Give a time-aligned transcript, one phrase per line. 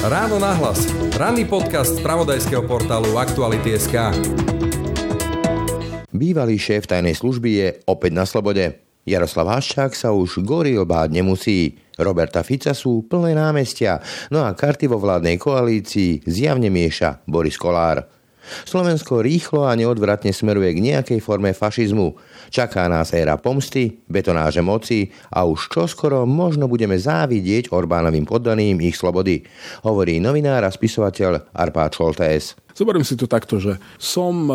[0.00, 0.88] Ráno nahlas.
[1.12, 4.16] Ranný podcast z pravodajského portálu Aktuality.sk.
[6.08, 8.80] Bývalý šéf tajnej služby je opäť na slobode.
[9.04, 11.76] Jaroslav Haščák sa už goril báť nemusí.
[12.00, 14.00] Roberta Fica sú plné námestia,
[14.32, 18.19] no a karty vo vládnej koalícii zjavne mieša Boris Kolár.
[18.66, 22.14] Slovensko rýchlo a neodvratne smeruje k nejakej forme fašizmu.
[22.50, 28.98] Čaká nás éra pomsty, betonáže moci a už čoskoro možno budeme závidieť Orbánovým poddaným ich
[28.98, 29.46] slobody,
[29.86, 32.58] hovorí novinár a spisovateľ Arpád Šoltés.
[32.80, 34.54] Zoberiem si to takto, že som e,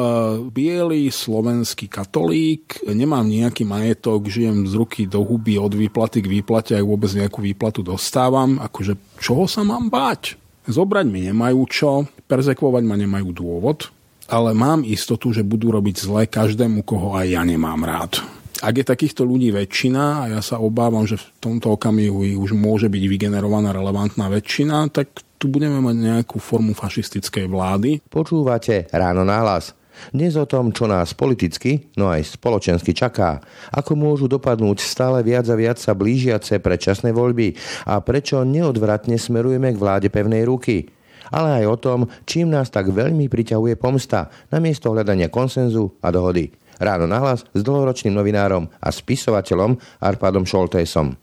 [0.49, 6.73] biely slovenský katolík, nemám nejaký majetok, žijem z ruky do huby od výplaty k výplate,
[6.73, 8.57] aj vôbec nejakú výplatu dostávam.
[8.57, 10.39] Akože čoho sa mám báť?
[10.65, 13.89] Zobrať mi nemajú čo, perzekvovať ma nemajú dôvod,
[14.25, 18.21] ale mám istotu, že budú robiť zle každému, koho aj ja nemám rád.
[18.63, 22.87] Ak je takýchto ľudí väčšina, a ja sa obávam, že v tomto okamihu už môže
[22.87, 28.01] byť vygenerovaná relevantná väčšina, tak tu budeme mať nejakú formu fašistickej vlády.
[28.07, 29.75] Počúvate ráno nahlas.
[30.11, 33.39] Dnes o tom, čo nás politicky, no aj spoločensky čaká,
[33.71, 37.55] ako môžu dopadnúť stále viac a viac sa blížiace predčasné voľby
[37.87, 40.94] a prečo neodvratne smerujeme k vláde pevnej ruky
[41.31, 46.51] ale aj o tom, čím nás tak veľmi priťahuje pomsta, namiesto hľadania konsenzu a dohody.
[46.75, 51.15] Ráno nahlas s dlhoročným novinárom a spisovateľom Arpádom Šoltésom.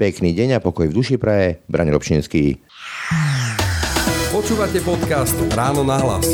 [0.00, 2.56] Pekný deň a pokoj v duši praje, Braň Robšinský.
[4.32, 6.26] Počúvate podcast Ráno nahlas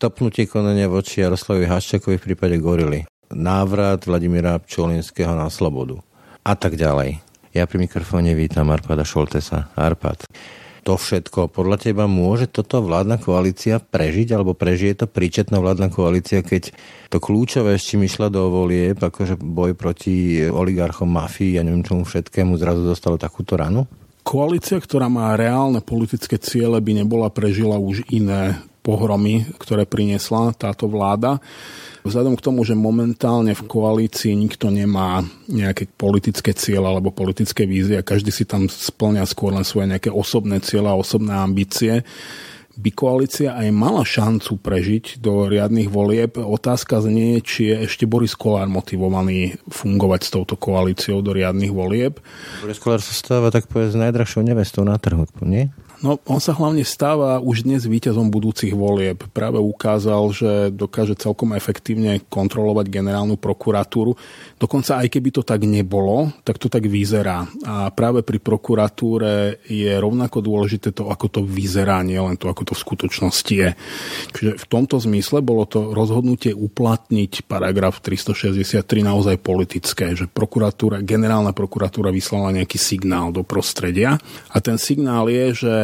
[0.00, 3.04] stopnutie konania voči Jaroslavi Haščakovi v prípade Gorily,
[3.36, 6.00] návrat Vladimíra Pčolinského na slobodu
[6.40, 7.29] a tak ďalej.
[7.50, 9.74] Ja pri mikrofóne vítam Arpada Šoltesa.
[9.74, 10.22] Arpad,
[10.86, 16.46] to všetko podľa teba môže toto vládna koalícia prežiť alebo prežije to príčetná vládna koalícia,
[16.46, 16.70] keď
[17.10, 22.06] to kľúčové, s čím išla do volieb, akože boj proti oligarchom, mafii a neviem čomu
[22.06, 23.90] všetkému, zrazu dostalo takúto ranu?
[24.22, 30.88] Koalícia, ktorá má reálne politické ciele, by nebola prežila už iné pohromy, ktoré priniesla táto
[30.88, 31.38] vláda.
[32.00, 35.20] Vzhľadom k tomu, že momentálne v koalícii nikto nemá
[35.52, 40.08] nejaké politické cieľe alebo politické vízie a každý si tam splňa skôr len svoje nejaké
[40.08, 42.00] osobné cieľa osobné ambície,
[42.80, 46.40] by koalícia aj mala šancu prežiť do riadnych volieb.
[46.40, 52.16] Otázka znie, či je ešte Boris Kolár motivovaný fungovať s touto koalíciou do riadnych volieb.
[52.64, 55.68] Boris Kolár sa stáva tak povedať najdrahšou nevestou na trhu, nie?
[56.00, 59.20] No, on sa hlavne stáva už dnes víťazom budúcich volieb.
[59.36, 64.16] Práve ukázal, že dokáže celkom efektívne kontrolovať generálnu prokuratúru.
[64.56, 67.44] Dokonca aj keby to tak nebolo, tak to tak vyzerá.
[67.68, 72.72] A práve pri prokuratúre je rovnako dôležité to, ako to vyzerá, nie len to, ako
[72.72, 73.70] to v skutočnosti je.
[74.32, 81.52] Čiže v tomto zmysle bolo to rozhodnutie uplatniť paragraf 363 naozaj politické, že prokuratúra, generálna
[81.52, 84.16] prokuratúra vyslala nejaký signál do prostredia.
[84.48, 85.74] A ten signál je, že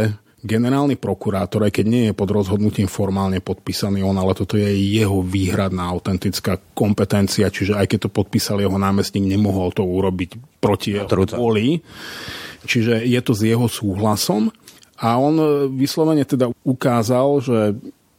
[0.47, 5.21] generálny prokurátor, aj keď nie je pod rozhodnutím formálne podpísaný on, ale toto je jeho
[5.21, 11.11] výhradná autentická kompetencia, čiže aj keď to podpísal jeho námestník, nemohol to urobiť proti jeho
[11.34, 11.83] voli.
[12.67, 14.55] Čiže je to s jeho súhlasom.
[14.97, 15.37] A on
[15.77, 17.59] vyslovene teda ukázal, že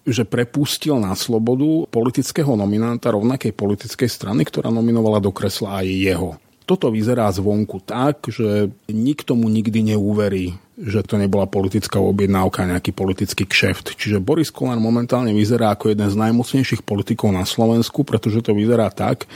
[0.07, 6.29] že prepustil na slobodu politického nominanta rovnakej politickej strany, ktorá nominovala do kresla aj jeho.
[6.67, 12.91] Toto vyzerá zvonku tak, že nikto mu nikdy neuverí, že to nebola politická objednávka, nejaký
[12.91, 13.95] politický kšeft.
[13.95, 18.91] Čiže Boris Kolár momentálne vyzerá ako jeden z najmocnejších politikov na Slovensku, pretože to vyzerá
[18.91, 19.31] tak,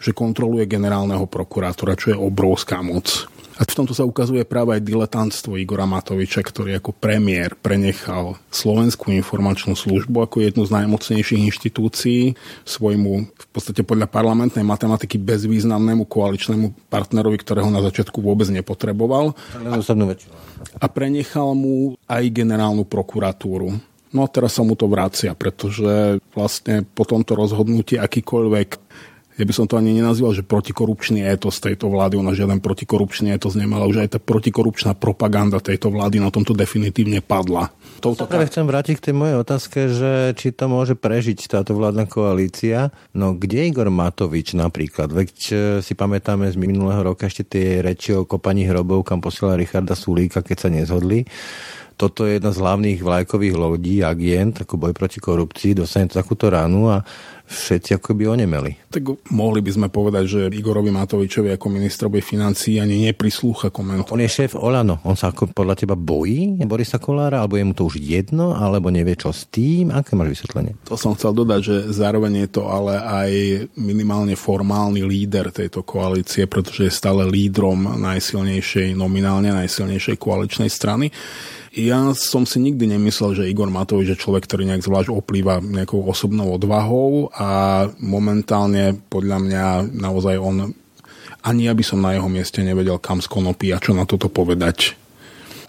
[0.00, 3.28] že kontroluje generálneho prokurátora, čo je obrovská moc.
[3.58, 9.10] A v tomto sa ukazuje práve aj diletantstvo Igora Matoviča, ktorý ako premiér prenechal Slovenskú
[9.10, 16.86] informačnú službu ako jednu z najmocnejších inštitúcií svojmu v podstate podľa parlamentnej matematiky bezvýznamnému koaličnému
[16.86, 19.34] partnerovi, ktorého na začiatku vôbec nepotreboval.
[20.78, 23.74] A prenechal mu aj generálnu prokuratúru.
[24.10, 28.68] No a teraz sa mu to vracia, pretože vlastne po tomto rozhodnutí akýkoľvek
[29.40, 33.56] ja by som to ani nenazýval, že protikorupčný étos tejto vlády, ona žiaden protikorupčný étos
[33.56, 37.72] nemala, už aj tá protikorupčná propaganda tejto vlády na tomto definitívne padla.
[38.04, 42.04] Touto práve chcem vrátiť k tej mojej otázke, že či to môže prežiť táto vládna
[42.04, 42.92] koalícia.
[43.16, 45.08] No kde Igor Matovič napríklad?
[45.08, 49.56] Veď e, si pamätáme z minulého roka ešte tie reči o kopaní hrobov, kam posiela
[49.56, 51.24] Richarda Sulíka, keď sa nezhodli
[52.00, 56.88] toto je jedna z hlavných vlajkových lodí, agent, ako boj proti korupcii, dostane takúto ránu
[56.88, 57.04] a
[57.50, 58.78] všetci akoby onemeli.
[58.94, 64.14] Tak mohli by sme povedať, že Igorovi Matovičovi ako ministrovi financí ani neprislúcha komentovať.
[64.14, 65.02] On je šéf Olano.
[65.02, 68.88] On sa ako podľa teba bojí Borisa Kolára, alebo je mu to už jedno, alebo
[68.88, 69.90] nevie čo s tým?
[69.90, 70.78] Aké máš vysvetlenie?
[70.86, 73.30] To som chcel dodať, že zároveň je to ale aj
[73.74, 81.10] minimálne formálny líder tejto koalície, pretože je stále lídrom najsilnejšej, nominálne najsilnejšej koaličnej strany.
[81.70, 86.02] Ja som si nikdy nemyslel, že Igor Matovič je človek, ktorý nejak zvlášť oplýva nejakou
[86.02, 89.64] osobnou odvahou a momentálne podľa mňa
[89.94, 90.74] naozaj on
[91.40, 94.98] ani ja by som na jeho mieste nevedel, kam skonopí a čo na toto povedať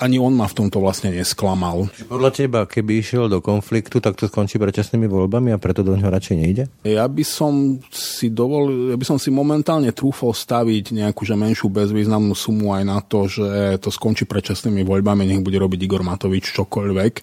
[0.02, 1.86] ani on ma v tomto vlastne nesklamal.
[2.10, 6.10] Podľa teba, keby išiel do konfliktu, tak to skončí predčasnými voľbami a preto do ňoho
[6.10, 6.64] radšej nejde?
[6.82, 11.70] Ja by som si dovolil, ja by som si momentálne trúfol staviť nejakú že menšiu
[11.70, 16.50] bezvýznamnú sumu aj na to, že to skončí predčasnými voľbami, nech bude robiť Igor Matovič
[16.58, 17.14] čokoľvek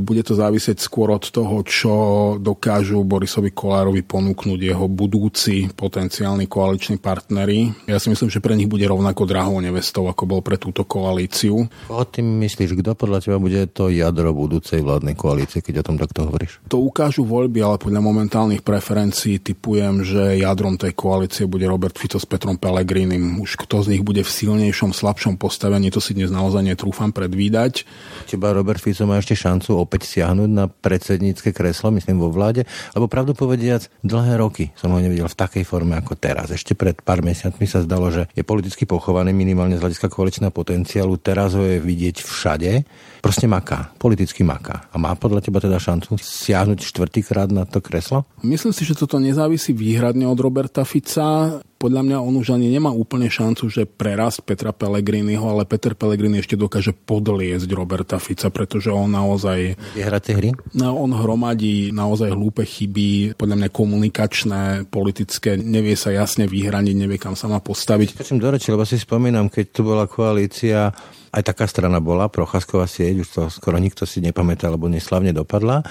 [0.00, 1.92] bude to závisieť skôr od toho, čo
[2.40, 7.72] dokážu Borisovi Kolárovi ponúknuť jeho budúci potenciálni koaliční partnery.
[7.86, 11.68] Ja si myslím, že pre nich bude rovnako drahou nevestou, ako bol pre túto koalíciu.
[11.92, 15.96] O tým myslíš, kto podľa teba bude to jadro budúcej vládnej koalície, keď o tom
[15.96, 16.60] takto hovoríš?
[16.72, 22.18] To ukážu voľby, ale podľa momentálnych preferencií typujem, že jadrom tej koalície bude Robert Fico
[22.20, 23.38] s Petrom Pellegrinim.
[23.40, 27.86] Už kto z nich bude v silnejšom, slabšom postavení, to si dnes naozaj netrúfam predvídať.
[28.26, 32.66] Teba Robert Fico má ešte šancu opäť siahnuť na predsednícke kreslo, myslím vo vláde,
[32.98, 36.50] lebo pravdu povediac, dlhé roky som ho nevidel v takej forme ako teraz.
[36.50, 41.14] Ešte pred pár mesiacmi sa zdalo, že je politicky pochovaný minimálne z hľadiska koaličného potenciálu,
[41.22, 42.82] teraz ho je vidieť všade.
[43.22, 44.90] Proste maká, politicky maká.
[44.90, 48.26] A má podľa teba teda šancu siahnuť štvrtýkrát na to kreslo?
[48.42, 52.88] Myslím si, že toto nezávisí výhradne od Roberta Fica podľa mňa on už ani nemá
[52.88, 58.88] úplne šancu, že prerast Petra Pellegriniho, ale Peter Pellegrini ešte dokáže podliezť Roberta Fica, pretože
[58.88, 59.76] on naozaj...
[59.92, 60.56] Vyhráte hry?
[60.72, 67.20] No, on hromadí naozaj hlúpe chyby, podľa mňa komunikačné, politické, nevie sa jasne vyhraniť, nevie
[67.20, 68.16] kam sa má postaviť.
[68.16, 70.96] Skočím do reči, lebo si spomínam, keď tu bola koalícia
[71.36, 75.84] aj taká strana bola, Procházková sieť, už to skoro nikto si nepamätá, lebo neslavne dopadla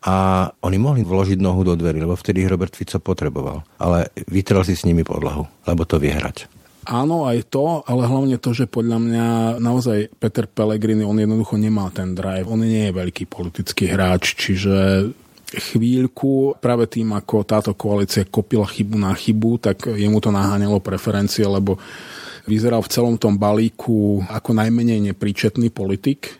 [0.00, 3.60] a oni mohli vložiť nohu do dverí, lebo vtedy ich Robert Fico potreboval.
[3.76, 6.48] Ale vytrel si s nimi podlahu, lebo to vie hrať.
[6.88, 9.26] Áno, aj to, ale hlavne to, že podľa mňa
[9.60, 12.48] naozaj Peter Pellegrini, on jednoducho nemá ten drive.
[12.48, 15.12] On nie je veľký politický hráč, čiže
[15.52, 21.44] chvíľku práve tým, ako táto koalícia kopila chybu na chybu, tak jemu to naháňalo preferencie,
[21.44, 21.76] lebo
[22.48, 26.39] vyzeral v celom tom balíku ako najmenej nepríčetný politik,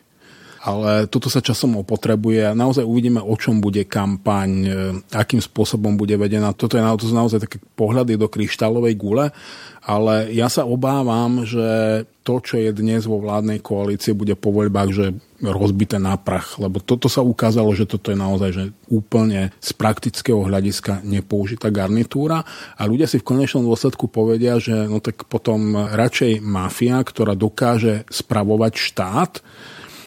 [0.61, 4.71] ale toto sa časom opotrebuje a naozaj uvidíme, o čom bude kampaň, e,
[5.09, 6.53] akým spôsobom bude vedená.
[6.53, 9.33] Toto je naozaj, naozaj také pohľady do kryštálovej gule,
[9.81, 14.89] ale ja sa obávam, že to, čo je dnes vo vládnej koalícii, bude po voľbách,
[14.93, 19.73] že rozbité na prach, lebo toto sa ukázalo, že toto je naozaj že úplne z
[19.73, 22.45] praktického hľadiska nepoužitá garnitúra
[22.77, 28.05] a ľudia si v konečnom dôsledku povedia, že no tak potom radšej mafia, ktorá dokáže
[28.13, 29.33] spravovať štát,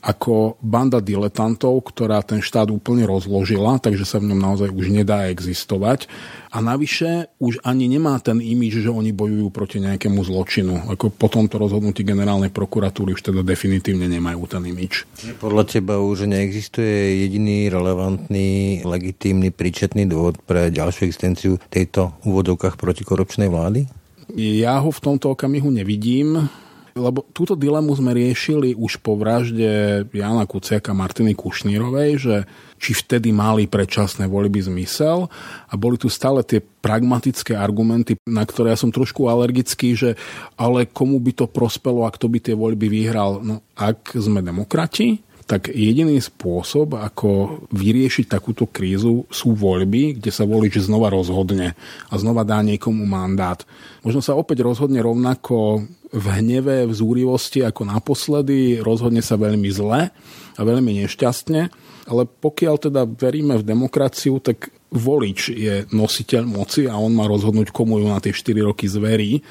[0.04, 5.32] ako banda diletantov, ktorá ten štát úplne rozložila, takže sa v ňom naozaj už nedá
[5.32, 6.12] existovať.
[6.52, 10.92] A navyše už ani nemá ten imič, že oni bojujú proti nejakému zločinu.
[10.92, 15.08] Ako po tomto rozhodnutí generálnej prokuratúry už teda definitívne nemajú ten imič.
[15.40, 23.48] Podľa teba už neexistuje jediný relevantný, legitímny, príčetný dôvod pre ďalšiu existenciu tejto úvodovkách protikorupčnej
[23.48, 23.88] vlády?
[24.36, 26.48] Ja ho v tomto okamihu nevidím
[26.94, 32.36] lebo túto dilemu sme riešili už po vražde Jana Kuciaka a Martiny Kušnírovej, že
[32.78, 35.26] či vtedy mali predčasné voľby zmysel
[35.66, 40.10] a boli tu stále tie pragmatické argumenty, na ktoré ja som trošku alergický, že
[40.54, 43.42] ale komu by to prospelo a kto by tie voľby vyhral.
[43.42, 50.48] No ak sme demokrati, tak jediný spôsob, ako vyriešiť takúto krízu, sú voľby, kde sa
[50.48, 51.76] volič znova rozhodne
[52.08, 53.60] a znova dá niekomu mandát.
[54.00, 55.84] Možno sa opäť rozhodne rovnako
[56.14, 60.08] v hneve, v zúrivosti ako naposledy, rozhodne sa veľmi zle
[60.54, 61.60] a veľmi nešťastne,
[62.08, 67.74] ale pokiaľ teda veríme v demokraciu, tak volič je nositeľ moci a on má rozhodnúť,
[67.74, 69.42] komu ju na tie 4 roky zverí.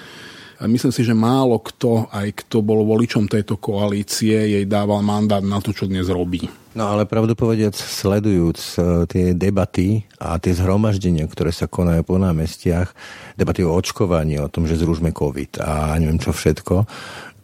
[0.62, 5.42] A myslím si, že málo kto, aj kto bol voličom tejto koalície, jej dával mandát
[5.42, 6.46] na to, čo dnes robí.
[6.74, 12.18] No ale pravdu povediac, sledujúc e, tie debaty a tie zhromaždenia, ktoré sa konajú po
[12.18, 12.98] námestiach,
[13.38, 16.90] debaty o očkovaní, o tom, že zružme COVID a neviem čo všetko,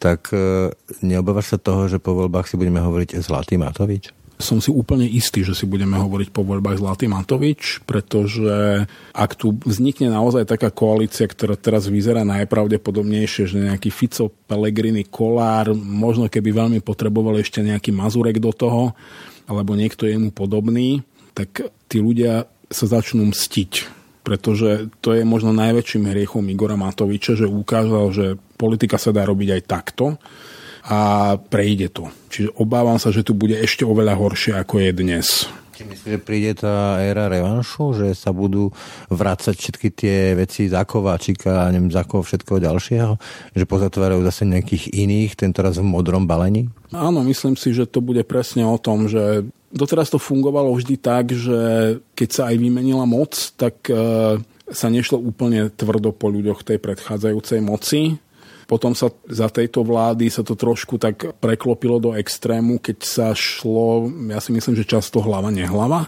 [0.02, 0.74] tak e,
[1.06, 4.10] neobávaš sa toho, že po voľbách si budeme hovoriť Zlatý Matovič?
[4.40, 9.60] Som si úplne istý, že si budeme hovoriť po voľbách Zlatý Matovič, pretože ak tu
[9.68, 16.56] vznikne naozaj taká koalícia, ktorá teraz vyzerá najpravdepodobnejšie, že nejaký Fico, Pellegrini, Kolár, možno keby
[16.56, 18.96] veľmi potreboval ešte nejaký Mazurek do toho,
[19.44, 21.04] alebo niekto jemu podobný,
[21.36, 24.00] tak tí ľudia sa začnú mstiť.
[24.24, 29.60] Pretože to je možno najväčším hriechom Igora Matoviča, že ukázal, že politika sa dá robiť
[29.60, 30.16] aj takto
[30.90, 31.00] a
[31.38, 32.10] prejde to.
[32.34, 35.28] Čiže obávam sa, že tu bude ešte oveľa horšie, ako je dnes.
[35.80, 38.68] Myslíš, že príde tá éra revanšu, že sa budú
[39.08, 43.16] vrácať všetky tie veci za Kováčika a neviem, za koho všetkého ďalšieho?
[43.56, 46.68] Že pozatvárajú zase nejakých iných, tentoraz v modrom balení?
[46.92, 51.32] Áno, myslím si, že to bude presne o tom, že doteraz to fungovalo vždy tak,
[51.32, 51.60] že
[52.12, 53.96] keď sa aj vymenila moc, tak e,
[54.68, 58.20] sa nešlo úplne tvrdo po ľuďoch tej predchádzajúcej moci,
[58.70, 64.06] potom sa za tejto vlády sa to trošku tak preklopilo do extrému, keď sa šlo,
[64.30, 66.06] ja si myslím, že často hlava nehlava.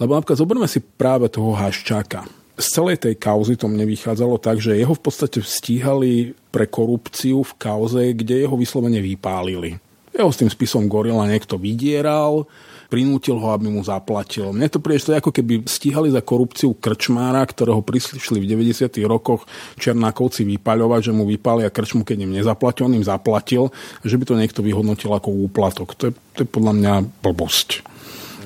[0.00, 2.24] Lebo napríklad zoberme si práve toho Haščáka.
[2.56, 7.44] Z celej tej kauzy to mne vychádzalo tak, že jeho v podstate stíhali pre korupciu
[7.44, 9.76] v kauze, kde jeho vyslovene vypálili.
[10.16, 12.48] Jeho s tým spisom Gorila niekto vydieral,
[12.90, 14.50] prinútil ho, aby mu zaplatil.
[14.50, 18.90] Mne to je ako keby stíhali za korupciu krčmára, ktorého prišli v 90.
[19.06, 19.46] rokoch
[19.78, 23.70] Černákovci vypaľovať, že mu vypália krčmu, keď im nezaplatil, on im zaplatil,
[24.02, 25.94] že by to niekto vyhodnotil ako úplatok.
[26.02, 26.92] To je, to je podľa mňa
[27.22, 27.99] blbosť.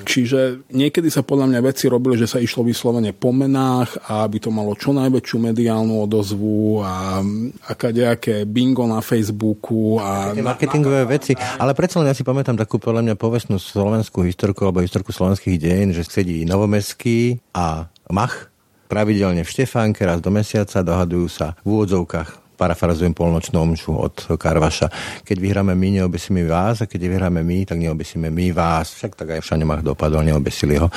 [0.05, 4.37] Čiže niekedy sa podľa mňa veci robili, že sa išlo vyslovene po menách a aby
[4.37, 7.19] to malo čo najväčšiu mediálnu odozvu a
[7.65, 9.97] aká nejaké bingo na Facebooku.
[9.97, 14.61] A marketingové veci, ale predsa len ja si pamätám takú podľa mňa povestnú slovenskú historku
[14.63, 18.53] alebo historku slovenských dejín, že sedí Novomestský a Mach
[18.85, 24.87] pravidelne v Štefánke raz do mesiaca dohadujú sa v úvodzovkách parafrazujem polnočnú omšu od Karvaša.
[25.27, 28.95] Keď vyhráme my, neobesíme vás a keď vyhráme my, tak neobesíme my vás.
[28.95, 30.87] Však tak aj v Šanemach dopadol, neobesili ho.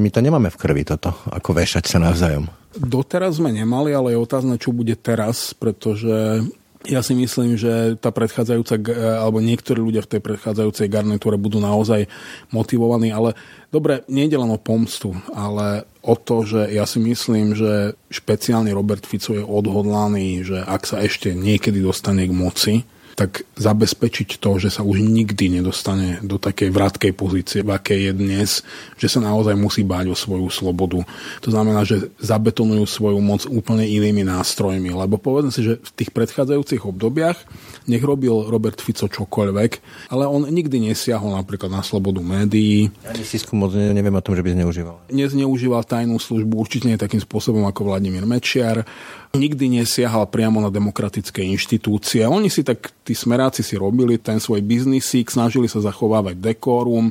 [0.00, 2.48] My to nemáme v krvi toto, ako vešať sa navzájom.
[2.72, 6.40] Doteraz sme nemali, ale je otázne, čo bude teraz, pretože
[6.86, 8.74] ja si myslím, že tá predchádzajúca,
[9.22, 12.10] alebo niektorí ľudia v tej predchádzajúcej garnitúre budú naozaj
[12.50, 13.38] motivovaní, ale
[13.70, 19.06] dobre, nie len o pomstu, ale o to, že ja si myslím, že špeciálne Robert
[19.06, 22.74] Fico je odhodlaný, že ak sa ešte niekedy dostane k moci,
[23.14, 28.12] tak zabezpečiť to, že sa už nikdy nedostane do takej vratkej pozície, v akej je
[28.12, 28.50] dnes,
[28.96, 31.04] že sa naozaj musí báť o svoju slobodu.
[31.44, 34.90] To znamená, že zabetonujú svoju moc úplne inými nástrojmi.
[34.92, 37.38] Lebo povedzme si, že v tých predchádzajúcich obdobiach
[37.86, 39.70] nech robil Robert Fico čokoľvek,
[40.14, 42.88] ale on nikdy nesiahol napríklad na slobodu médií.
[43.06, 45.10] Ani Sisku moc neviem o tom, že by zneužíval.
[45.10, 48.86] Nezneužíval tajnú službu, určite nie takým spôsobom ako Vladimír Mečiar
[49.32, 52.28] nikdy nesiahal priamo na demokratické inštitúcie.
[52.28, 57.08] Oni si tak, tí smeráci si robili ten svoj biznisík, snažili sa zachovávať dekórum,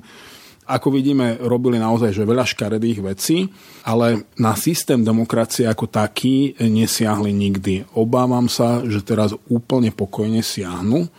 [0.69, 3.49] ako vidíme, robili naozaj že veľa škaredých vecí,
[3.83, 7.89] ale na systém demokracie ako taký nesiahli nikdy.
[7.97, 11.09] Obávam sa, že teraz úplne pokojne siahnu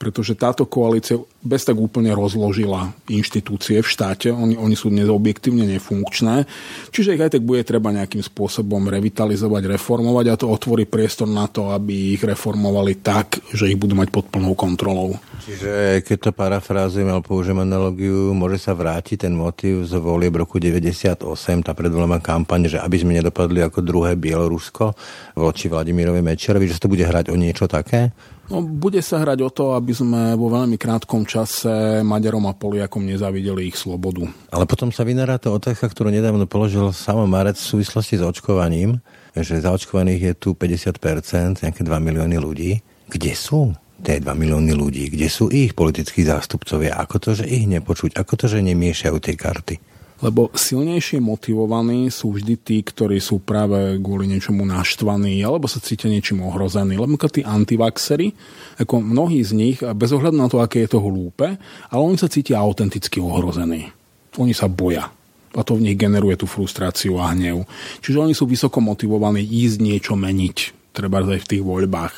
[0.00, 4.32] pretože táto koalícia bez tak úplne rozložila inštitúcie v štáte.
[4.32, 6.48] Oni, oni sú dnes objektívne nefunkčné.
[6.88, 11.52] Čiže ich aj tak bude treba nejakým spôsobom revitalizovať, reformovať a to otvorí priestor na
[11.52, 15.20] to, aby ich reformovali tak, že ich budú mať pod plnou kontrolou.
[15.44, 20.56] Čiže keď to parafrázujem alebo použijem analogiu, môže sa vrátiť ten motív z volieb roku
[20.56, 21.28] 98,
[21.60, 24.96] tá predvolená kampaň, že aby sme nedopadli ako druhé Bielorusko
[25.36, 28.16] voči Vladimirovi Mečerovi, že sa to bude hrať o niečo také?
[28.50, 33.06] No, bude sa hrať o to, aby sme vo veľmi krátkom čase Maďarom a Poliakom
[33.06, 34.26] nezavideli ich slobodu.
[34.50, 38.98] Ale potom sa vynára to otázka, ktorú nedávno položil Samo Marec v súvislosti s očkovaním,
[39.38, 42.82] že zaočkovaných je tu 50%, nejaké 2 milióny ľudí.
[43.06, 43.70] Kde sú
[44.02, 45.14] tie 2 milióny ľudí?
[45.14, 46.98] Kde sú ich politickí zástupcovia?
[46.98, 48.18] Ako to, že ich nepočuť?
[48.18, 49.89] Ako to, že nemiešajú tie karty?
[50.20, 56.12] Lebo silnejšie motivovaní sú vždy tí, ktorí sú práve kvôli niečomu naštvaní alebo sa cítia
[56.12, 57.00] niečím ohrození.
[57.00, 58.36] Lebo tí antivaxery,
[58.76, 61.56] ako mnohí z nich, bez ohľadu na to, aké je to hlúpe,
[61.88, 63.88] ale oni sa cítia autenticky ohrození.
[64.36, 65.08] Oni sa boja
[65.50, 67.66] a to v nich generuje tú frustráciu a hnev.
[68.04, 70.56] Čiže oni sú vysoko motivovaní ísť niečo meniť,
[70.94, 72.14] treba aj v tých voľbách.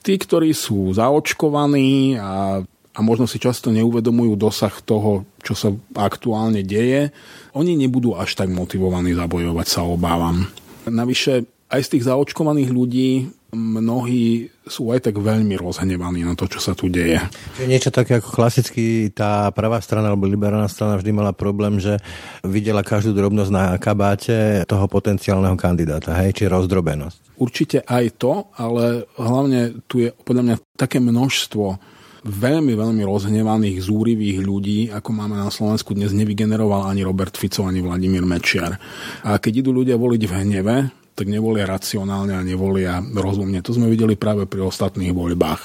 [0.00, 6.66] Tí, ktorí sú zaočkovaní a a možno si často neuvedomujú dosah toho, čo sa aktuálne
[6.66, 7.14] deje,
[7.54, 10.50] oni nebudú až tak motivovaní zabojovať, sa obávam.
[10.90, 16.62] Navyše, aj z tých zaočkovaných ľudí mnohí sú aj tak veľmi rozhnevaní na to, čo
[16.62, 17.18] sa tu deje.
[17.58, 21.98] Čiže niečo také ako klasicky tá pravá strana alebo liberálna strana vždy mala problém, že
[22.46, 27.38] videla každú drobnosť na kabáte toho potenciálneho kandidáta, hej, či rozdrobenosť.
[27.42, 34.38] Určite aj to, ale hlavne tu je podľa mňa také množstvo veľmi, veľmi rozhnevaných, zúrivých
[34.44, 38.76] ľudí, ako máme na Slovensku dnes, nevygeneroval ani Robert Fico, ani Vladimír Mečiar.
[39.24, 40.76] A keď idú ľudia voliť v hneve,
[41.20, 43.60] tak nevolia racionálne a nevolia rozumne.
[43.60, 45.60] To sme videli práve pri ostatných voľbách.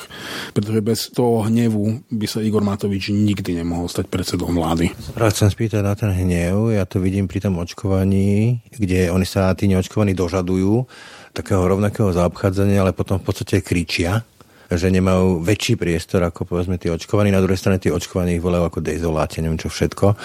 [0.52, 4.92] Pretože bez toho hnevu by sa Igor Matovič nikdy nemohol stať predsedom vlády.
[5.16, 6.76] Práve chcem spýtať na ten hnev.
[6.76, 10.92] Ja to vidím pri tom očkovaní, kde oni sa tí neočkovaní dožadujú
[11.32, 14.28] takého rovnakého zaobchádzania, ale potom v podstate kričia
[14.72, 17.30] že nemajú väčší priestor ako povedzme tí očkovaní.
[17.30, 20.18] Na druhej strane tí očkovaní ich volajú ako dezoláte, neviem čo všetko.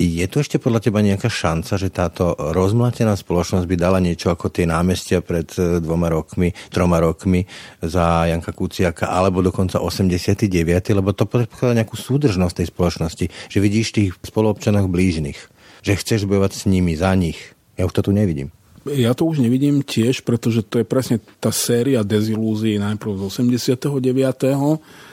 [0.00, 4.48] Je tu ešte podľa teba nejaká šanca, že táto rozmlatená spoločnosť by dala niečo ako
[4.48, 7.44] tie námestia pred e, dvoma rokmi, troma rokmi
[7.84, 10.48] za Janka Kuciaka, alebo dokonca 89.
[10.96, 15.36] Lebo to predpokladá nejakú súdržnosť tej spoločnosti, že vidíš tých spoluobčanov blížnych,
[15.84, 17.52] že chceš bojovať s nimi, za nich.
[17.76, 18.52] Ja už to tu nevidím.
[18.88, 23.84] Ja to už nevidím tiež, pretože to je presne tá séria dezilúzií najprv z 89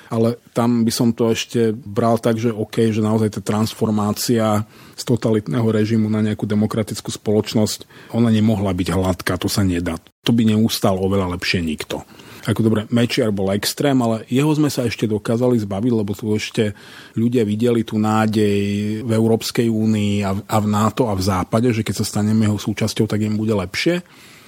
[0.07, 4.63] ale tam by som to ešte bral tak, že OK, že naozaj tá transformácia
[4.95, 9.99] z totalitného režimu na nejakú demokratickú spoločnosť, ona nemohla byť hladká, to sa nedá.
[10.23, 12.07] To by neustal oveľa lepšie nikto
[12.47, 16.71] ako dobre, Mečiar bol extrém, ale jeho sme sa ešte dokázali zbaviť, lebo tu ešte
[17.19, 21.83] ľudia videli tú nádej v Európskej únii a, a v NATO a v Západe, že
[21.83, 23.99] keď sa staneme jeho súčasťou, tak im bude lepšie.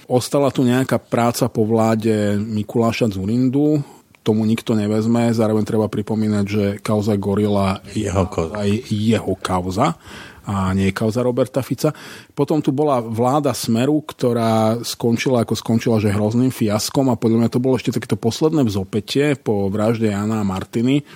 [0.08, 3.84] Ostala tu nejaká práca po vláde Mikuláša Zurindu,
[4.24, 5.32] tomu nikto nevezme.
[5.32, 9.96] Zároveň treba pripomínať, že kauza Gorila je jeho, aj jeho kauza
[10.50, 11.94] a nie kauza Roberta Fica.
[12.34, 17.50] Potom tu bola vláda Smeru, ktorá skončila ako skončila, že hrozným fiaskom a podľa mňa
[17.54, 21.06] to bolo ešte takéto posledné vzopetie po vražde Jana a Martiny,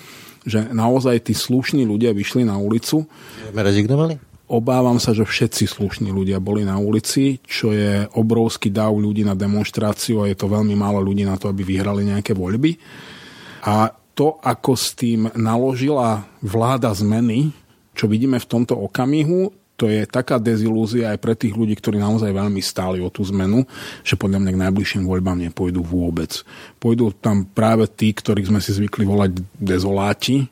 [0.46, 3.10] že naozaj tí slušní ľudia vyšli na ulicu.
[3.50, 4.22] Rezignovali?
[4.44, 9.32] Obávam sa, že všetci slušní ľudia boli na ulici, čo je obrovský dáv ľudí na
[9.32, 12.76] demonstráciu a je to veľmi málo ľudí na to, aby vyhrali nejaké voľby.
[13.64, 17.63] A to, ako s tým naložila vláda zmeny,
[17.94, 22.30] čo vidíme v tomto okamihu, to je taká dezilúzia aj pre tých ľudí, ktorí naozaj
[22.30, 23.66] veľmi stáli o tú zmenu,
[24.06, 26.30] že podľa mňa k najbližším voľbám nepôjdu vôbec.
[26.78, 30.46] Pôjdu tam práve tí, ktorých sme si zvykli volať dezoláti,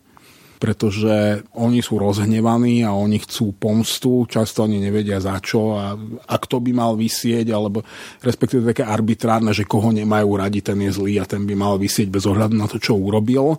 [0.58, 5.94] pretože oni sú rozhnevaní a oni chcú pomstu, často oni nevedia za čo a,
[6.26, 7.82] a kto by mal vysieť, alebo
[8.22, 12.10] respektíve také arbitrárne, že koho nemajú radi, ten je zlý a ten by mal vysieť
[12.10, 13.58] bez ohľadu na to, čo urobil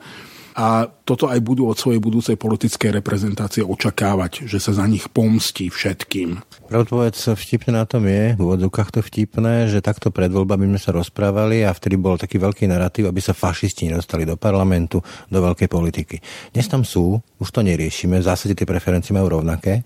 [0.54, 5.68] a toto aj budú od svojej budúcej politickej reprezentácie očakávať, že sa za nich pomstí
[5.68, 6.40] všetkým.
[6.70, 10.96] Pravdpovedz vtipné na tom je, v úvodzovkách to vtipné, že takto pred voľbami sme sa
[10.96, 15.68] rozprávali a vtedy bol taký veľký narratív, aby sa fašisti nedostali do parlamentu, do veľkej
[15.68, 16.22] politiky.
[16.56, 19.84] Dnes tam sú, už to neriešime, v zásade tie preferencie majú rovnaké,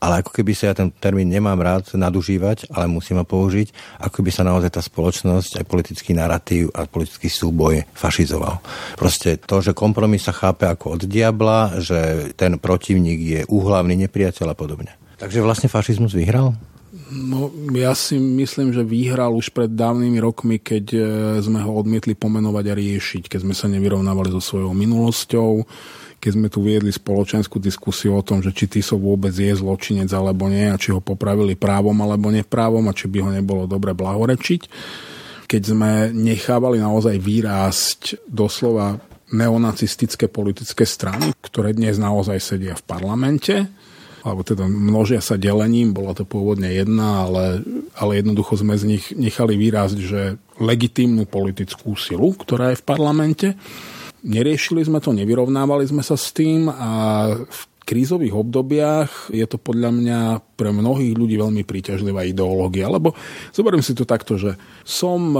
[0.00, 4.18] ale ako keby sa ja ten termín nemám rád nadužívať, ale musím ho použiť, ako
[4.20, 8.60] by sa naozaj tá spoločnosť, aj politický narratív a politický súboj fašizoval.
[9.00, 14.52] Proste to, že kompromis sa chápe ako od diabla, že ten protivník je úhlavný nepriateľ
[14.52, 14.92] a podobne.
[15.16, 16.52] Takže vlastne fašizmus vyhral?
[17.06, 21.00] No, ja si myslím, že vyhral už pred dávnymi rokmi, keď e,
[21.38, 25.62] sme ho odmietli pomenovať a riešiť, keď sme sa nevyrovnávali so svojou minulosťou,
[26.16, 30.48] keď sme tu viedli spoločenskú diskusiu o tom, že či Tiso vôbec je zločinec alebo
[30.48, 34.62] nie a či ho popravili právom alebo neprávom a či by ho nebolo dobre blahorečiť.
[35.46, 38.98] Keď sme nechávali naozaj vyrásť doslova
[39.30, 43.54] neonacistické politické strany, ktoré dnes naozaj sedia v parlamente,
[44.26, 47.62] alebo teda množia sa delením, bola to pôvodne jedna, ale,
[47.94, 50.22] ale jednoducho sme z nich nechali vyrásť, že
[50.58, 53.48] legitímnu politickú silu, ktorá je v parlamente
[54.26, 56.90] Neriešili sme to, nevyrovnávali sme sa s tým a
[57.46, 60.20] v krízových obdobiach je to podľa mňa
[60.58, 63.14] pre mnohých ľudí veľmi príťažlivá ideológia, lebo
[63.54, 65.38] zoberiem si to takto, že som e,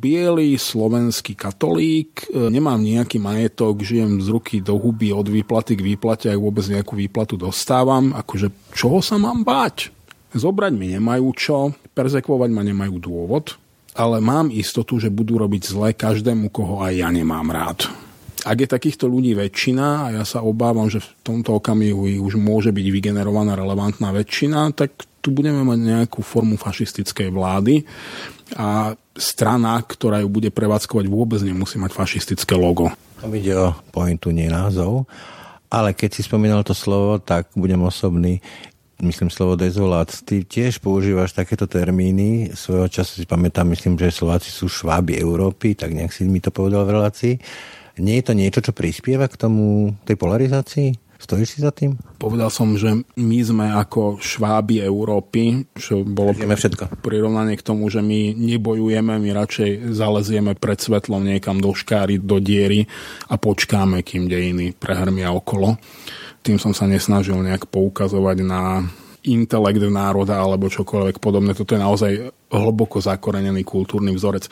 [0.00, 5.84] biely slovenský katolík, e, nemám nejaký majetok, žijem z ruky do huby od výplaty k
[5.84, 9.92] výplate, ak vôbec nejakú výplatu dostávam, akože čoho sa mám báť?
[10.32, 13.60] Zobrať mi nemajú čo, perzekvovať ma nemajú dôvod,
[13.92, 17.92] ale mám istotu, že budú robiť zle každému, koho aj ja nemám rád.
[18.42, 22.74] Ak je takýchto ľudí väčšina, a ja sa obávam, že v tomto okamihu už môže
[22.74, 27.86] byť vygenerovaná relevantná väčšina, tak tu budeme mať nejakú formu fašistickej vlády
[28.58, 32.90] a strana, ktorá ju bude prevádzkovať, vôbec nemusí mať fašistické logo.
[33.22, 35.06] Tam ide o pointu, nie názov.
[35.70, 38.42] Ale keď si spomínal to slovo, tak budem osobný
[39.02, 42.54] myslím slovo dezolát, ty tiež používaš takéto termíny.
[42.54, 46.54] Svojho času si pamätám, myslím, že Slováci sú šváby Európy, tak nejak si mi to
[46.54, 47.34] povedal v relácii.
[48.00, 51.12] Nie je to niečo, čo prispieva k tomu, tej polarizácii?
[51.22, 51.94] Stojíš si za tým?
[52.18, 56.98] Povedal som, že my sme ako šváby Európy, čo bolo Vieme všetko.
[56.98, 62.42] prirovnanie k tomu, že my nebojujeme, my radšej zalezieme pred svetlom niekam do škáry, do
[62.42, 62.90] diery
[63.30, 65.78] a počkáme, kým dejiny prehrmia okolo.
[66.42, 68.82] Tým som sa nesnažil nejak poukazovať na
[69.22, 71.54] intelekt národa alebo čokoľvek podobné.
[71.54, 72.12] Toto je naozaj
[72.58, 74.46] hlboko zakorenený kultúrny vzorec.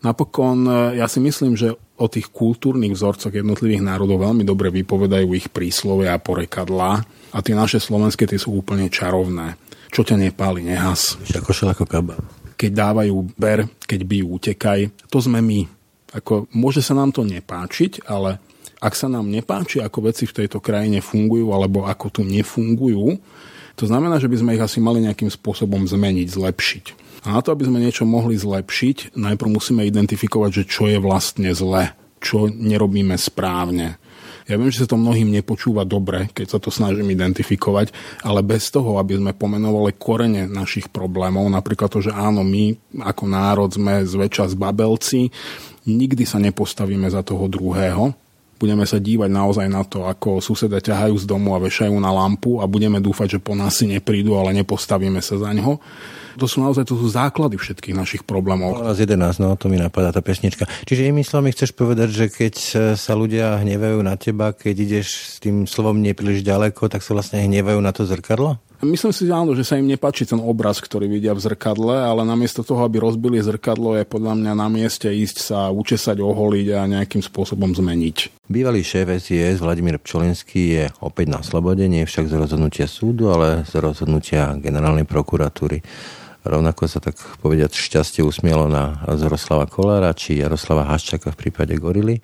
[0.00, 0.64] Napokon
[0.96, 6.16] ja si myslím, že o tých kultúrnych vzorcoch jednotlivých národov veľmi dobre vypovedajú ich príslovia
[6.16, 9.60] a porekadlá a tie naše slovenské tie sú úplne čarovné.
[9.92, 11.20] Čo ťa nepáli, nehas.
[11.28, 12.16] Ako šel ako kaba.
[12.56, 14.88] Keď dávajú ber, keď bijú, utekaj.
[15.12, 15.68] To sme my.
[16.16, 18.40] Ako, môže sa nám to nepáčiť, ale
[18.80, 23.20] ak sa nám nepáči, ako veci v tejto krajine fungujú alebo ako tu nefungujú,
[23.76, 26.84] to znamená, že by sme ich asi mali nejakým spôsobom zmeniť, zlepšiť.
[27.22, 31.54] A na to, aby sme niečo mohli zlepšiť, najprv musíme identifikovať, že čo je vlastne
[31.54, 34.02] zle, čo nerobíme správne.
[34.50, 37.94] Ja viem, že sa to mnohým nepočúva dobre, keď sa to snažím identifikovať,
[38.26, 42.74] ale bez toho, aby sme pomenovali korene našich problémov, napríklad to, že áno, my
[43.06, 45.30] ako národ sme zväčša zbabelci,
[45.86, 48.18] nikdy sa nepostavíme za toho druhého,
[48.62, 52.62] budeme sa dívať naozaj na to, ako suseda ťahajú z domu a vešajú na lampu
[52.62, 55.82] a budeme dúfať, že po nás si neprídu, ale nepostavíme sa za ňo.
[56.38, 58.80] To sú naozaj to sú základy všetkých našich problémov.
[58.96, 60.64] Z 11, no to mi napadá tá pesnička.
[60.88, 62.54] Čiže inými slovami chceš povedať, že keď
[62.96, 67.44] sa ľudia hnevajú na teba, keď ideš s tým slovom nepríliš ďaleko, tak sa vlastne
[67.44, 68.56] hnevajú na to zrkadlo?
[68.82, 72.26] Myslím si, že áno, že sa im nepáči ten obraz, ktorý vidia v zrkadle, ale
[72.26, 76.90] namiesto toho, aby rozbili zrkadlo, je podľa mňa na mieste ísť sa učesať, oholiť a
[76.90, 78.42] nejakým spôsobom zmeniť.
[78.50, 83.62] Bývalý šéf SIS Vladimír Pčolinský je opäť na slobode, nie však z rozhodnutia súdu, ale
[83.70, 85.78] z rozhodnutia generálnej prokuratúry.
[86.42, 92.18] Rovnako sa tak povediať šťastie usmielo na Zoroslava Kolára či Jaroslava Haščaka v prípade Gorily.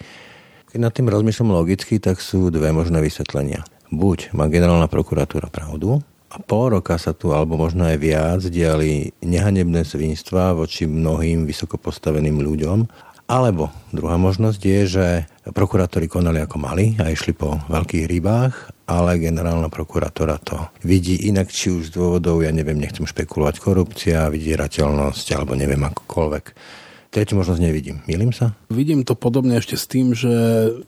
[0.74, 3.62] Keď nad tým rozmýšľam logicky, tak sú dve možné vysvetlenia.
[3.94, 9.16] Buď má generálna prokuratúra pravdu, a pol roka sa tu, alebo možno aj viac, diali
[9.24, 12.84] nehanebné svinstva voči mnohým vysoko postaveným ľuďom.
[13.28, 15.06] Alebo druhá možnosť je, že
[15.52, 21.52] prokurátori konali ako mali a išli po veľkých rybách, ale generálna prokurátora to vidí inak,
[21.52, 26.44] či už z dôvodov, ja neviem, nechcem špekulovať, korupcia, vydierateľnosť, alebo neviem akokoľvek
[27.08, 28.04] Tretiu možnosť nevidím.
[28.04, 28.52] Milím sa?
[28.68, 30.28] Vidím to podobne ešte s tým, že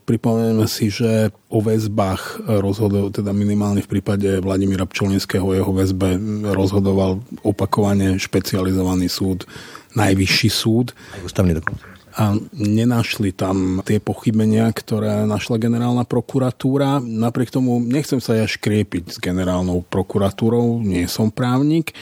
[0.05, 6.21] pripomenieme si, že o väzbách rozhodol, teda minimálne v prípade Vladimíra Pčolinského jeho väzbe
[6.53, 9.49] rozhodoval opakovane špecializovaný súd,
[9.97, 10.93] najvyšší súd.
[11.17, 16.99] Aj ústavný dokonca a nenašli tam tie pochybenia, ktoré našla generálna prokuratúra.
[16.99, 21.95] Napriek tomu nechcem sa ja škriepiť s generálnou prokuratúrou, nie som právnik,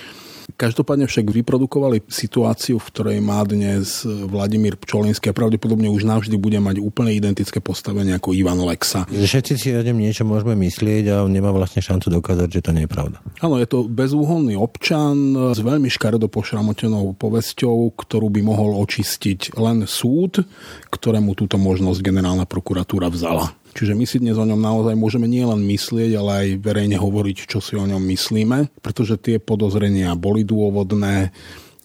[0.59, 6.59] Každopádne však vyprodukovali situáciu, v ktorej má dnes Vladimír Pčolinský a pravdepodobne už navždy bude
[6.59, 9.07] mať úplne identické postavenie ako Ivan Lexa.
[9.07, 12.75] Všetci si o ňom niečo môžeme myslieť a on nemá vlastne šancu dokázať, že to
[12.75, 13.23] nie je pravda.
[13.39, 19.87] Áno, je to bezúhonný občan s veľmi škaredo pošramotenou povesťou, ktorú by mohol očistiť len
[19.87, 20.43] súd,
[20.91, 23.55] ktorému túto možnosť generálna prokuratúra vzala.
[23.79, 27.63] Čiže my si dnes o ňom naozaj môžeme nielen myslieť, ale aj verejne hovoriť, čo
[27.63, 31.31] si o ňom myslíme, pretože tie podozrenia boli dôvodné,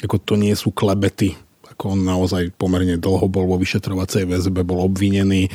[0.02, 1.38] ako to nie sú klebety,
[1.70, 5.46] ako on naozaj pomerne dlho bol vo vyšetrovacej väzbe, bol obvinený.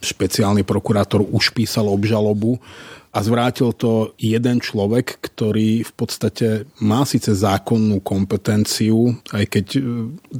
[0.00, 2.56] Špeciálny prokurátor už písal obžalobu
[3.12, 9.80] a zvrátil to jeden človek, ktorý v podstate má síce zákonnú kompetenciu, aj keď e,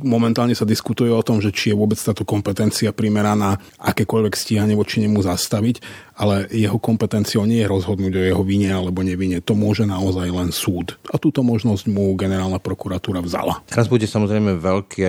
[0.01, 5.05] momentálne sa diskutuje o tom, že či je vôbec táto kompetencia primeraná akékoľvek stíhanie voči
[5.05, 5.85] nemu zastaviť,
[6.17, 9.45] ale jeho kompetenciou nie je rozhodnúť o jeho vine alebo nevine.
[9.45, 10.97] To môže naozaj len súd.
[11.13, 13.61] A túto možnosť mu generálna prokuratúra vzala.
[13.69, 15.09] Teraz bude samozrejme veľké,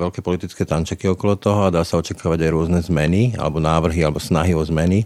[0.00, 4.16] veľké politické tančeky okolo toho a dá sa očakávať aj rôzne zmeny alebo návrhy alebo
[4.16, 5.04] snahy o zmeny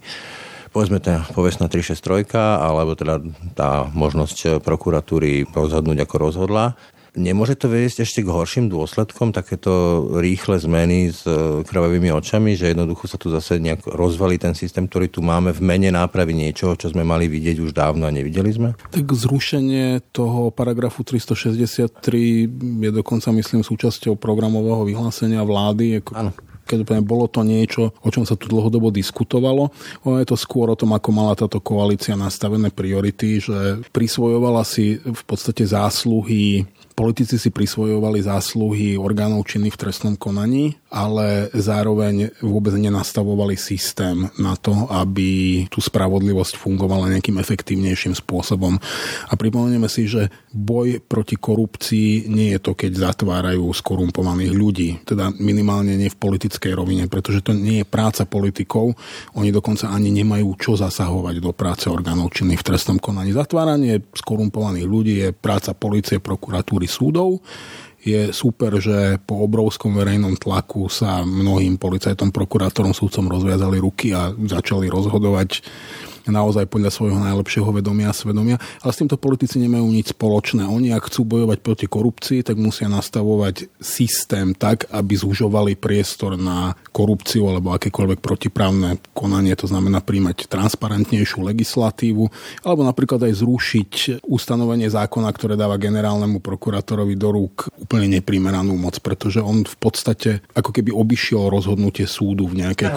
[0.77, 3.25] povedzme tá povestná 363, alebo teda
[3.57, 6.77] tá možnosť prokuratúry rozhodnúť, ako rozhodla.
[7.17, 12.77] Nemôže to viesť ešte k horším dôsledkom, takéto rýchle zmeny s e, krvavými očami, že
[12.77, 16.77] jednoducho sa tu zase nejak rozvalí ten systém, ktorý tu máme v mene nápravy niečoho,
[16.77, 18.77] čo sme mali vidieť už dávno a nevideli sme?
[18.93, 21.89] Tak zrušenie toho paragrafu 363
[22.85, 26.05] je dokonca, myslím, súčasťou programového vyhlásenia vlády.
[26.13, 26.37] Áno
[26.67, 29.71] Každopádne bolo to niečo, o čom sa tu dlhodobo diskutovalo.
[30.03, 34.99] Ono je to skôr o tom, ako mala táto koalícia nastavené priority, že prisvojovala si
[34.99, 42.73] v podstate zásluhy politici si prisvojovali zásluhy orgánov činných v trestnom konaní, ale zároveň vôbec
[42.73, 48.81] nenastavovali systém na to, aby tú spravodlivosť fungovala nejakým efektívnejším spôsobom.
[49.29, 55.37] A pripomenieme si, že boj proti korupcii nie je to, keď zatvárajú skorumpovaných ľudí, teda
[55.37, 58.97] minimálne nie v politickej rovine, pretože to nie je práca politikov,
[59.37, 63.37] oni dokonca ani nemajú čo zasahovať do práce orgánov činných v trestnom konaní.
[63.37, 67.43] Zatváranie skorumpovaných ľudí je práca policie, prokuratúry, súdov.
[68.07, 74.31] Je super, že po obrovskom verejnom tlaku sa mnohým policajtom, prokurátorom, súdcom rozviazali ruky a
[74.31, 75.67] začali rozhodovať
[76.31, 80.67] naozaj podľa svojho najlepšieho vedomia a svedomia, ale s týmto politici nemajú nič spoločné.
[80.67, 86.75] Oni, ak chcú bojovať proti korupcii, tak musia nastavovať systém tak, aby zužovali priestor na
[86.95, 92.25] korupciu alebo akékoľvek protiprávne konanie, to znamená príjmať transparentnejšiu legislatívu,
[92.65, 93.93] alebo napríklad aj zrušiť
[94.27, 100.41] ustanovenie zákona, ktoré dáva generálnemu prokurátorovi do rúk úplne neprimeranú moc, pretože on v podstate
[100.57, 102.89] ako keby obišiel rozhodnutie súdu v nejakej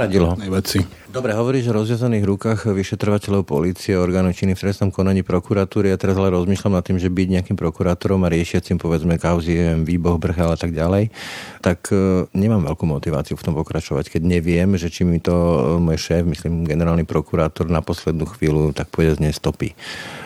[0.47, 0.79] veci.
[1.09, 5.91] Dobre, hovoríš o rozviazaných rukách vyšetrovať vyšetrovateľov policie, orgánov činných v trestnom konaní prokuratúry.
[5.91, 10.15] Ja teraz ale rozmýšľam nad tým, že byť nejakým prokurátorom a riešiacim povedzme kauzy, výboh,
[10.15, 11.12] brchal a tak ďalej,
[11.60, 15.36] tak e, nemám veľkú motiváciu v tom pokračovať, keď neviem, že či mi to
[15.84, 19.75] môj šéf, myslím generálny prokurátor na poslednú chvíľu tak povedať nestopí.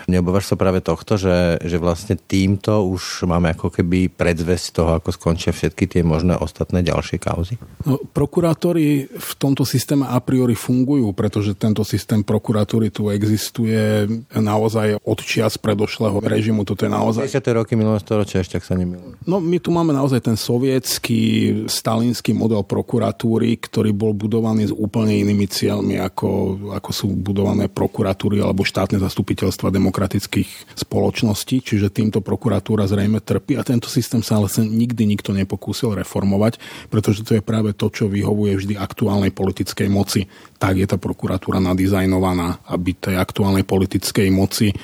[0.04, 5.10] Neobávaš sa práve tohto, že, že vlastne týmto už máme ako keby predzvesť toho, ako
[5.16, 7.56] skončia všetky tie možné ostatné ďalšie kauzy?
[7.88, 14.04] No, prokurátori v tomto systéme a priori fungujú, pretože tento systém prokuratúry tu existuje
[14.36, 16.68] naozaj od čias predošlého režimu.
[16.68, 17.32] Toto je naozaj...
[17.32, 17.60] 50.
[17.64, 19.16] roky minulého storočia ešte, ak sa nemýlim.
[19.24, 21.22] No my tu máme naozaj ten sovietský
[21.64, 26.28] stalinský model prokuratúry, ktorý bol budovaný s úplne inými cieľmi, ako,
[26.76, 33.54] ako sú budované prokuratúry alebo štátne zastupiteľstva demokracie demokratických spoločností, čiže týmto prokuratúra zrejme trpí
[33.54, 36.58] a tento systém sa ale nikdy nikto nepokúsil reformovať,
[36.90, 40.26] pretože to je práve to, čo vyhovuje vždy aktuálnej politickej moci.
[40.58, 44.74] Tak je tá prokuratúra nadizajnovaná, aby tej aktuálnej politickej moci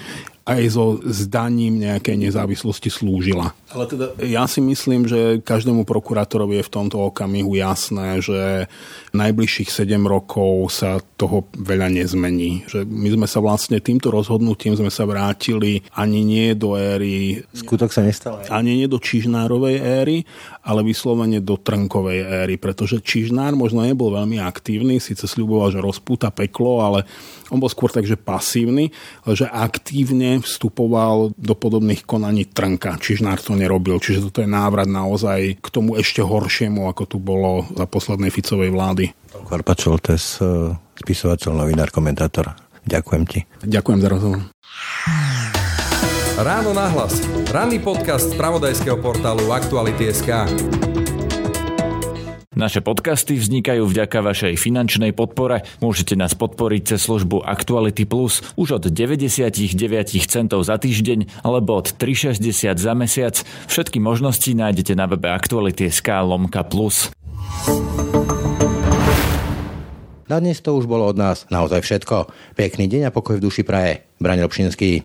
[0.50, 3.54] aj so zdaním nejakej nezávislosti slúžila.
[3.70, 8.66] Ale teda ja si myslím, že každému prokurátorovi je v tomto okamihu jasné, že
[9.14, 12.66] najbližších 7 rokov sa toho veľa nezmení.
[12.66, 17.46] Že my sme sa vlastne týmto rozhodnutím sme sa vrátili ani nie do éry...
[17.54, 18.42] Skutok sa nestal.
[18.50, 20.26] Ani nie do Čižnárovej éry,
[20.60, 26.28] ale vyslovene do Trnkovej éry, pretože Čižnár možno nebol veľmi aktívny, síce sľuboval, že rozpúta
[26.28, 27.08] peklo, ale
[27.48, 28.92] on bol skôr takže pasívny,
[29.24, 33.00] že aktívne vstupoval do podobných konaní Trnka.
[33.00, 37.64] Čižnár to nerobil, čiže toto je návrat naozaj k tomu ešte horšiemu, ako tu bolo
[37.72, 39.04] za poslednej Ficovej vlády.
[39.48, 42.52] Karpa Čoltes, eh, spisovateľ, novinár, komentátor.
[42.84, 43.40] Ďakujem ti.
[43.64, 44.40] Ďakujem za rozhovor.
[46.40, 47.20] Ráno nahlas.
[47.52, 50.48] Ranný podcast z pravodajského portálu Aktuality.sk.
[52.56, 55.68] Naše podcasty vznikajú vďaka vašej finančnej podpore.
[55.84, 59.60] Môžete nás podporiť cez službu Actuality Plus už od 99
[60.24, 63.36] centov za týždeň alebo od 3,60 za mesiac.
[63.68, 67.12] Všetky možnosti nájdete na webe Actuality.sk lomka plus.
[70.24, 72.32] Na dnes to už bolo od nás naozaj všetko.
[72.56, 74.08] Pekný deň a pokoj v duši praje.
[74.16, 75.04] Braň Robšinský.